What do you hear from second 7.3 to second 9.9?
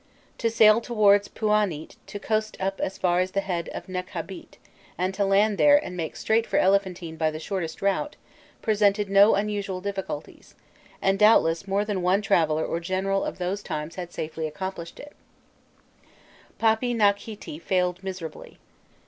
shortest route, presented no unusual